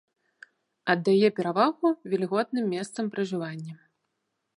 Аддае 0.93 1.29
перавагу 1.39 1.87
вільготным 2.13 2.65
месцам 2.73 3.05
пражывання. 3.17 3.73